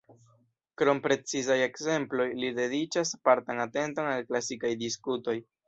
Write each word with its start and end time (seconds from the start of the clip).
Krom 0.81 1.01
precizaj 1.03 1.57
ekzemploj, 1.65 2.27
li 2.41 2.51
dediĉas 2.61 3.13
partan 3.29 3.63
atenton 3.69 4.13
al 4.17 4.27
klasikaj 4.33 4.77
diskutoj. 4.85 5.41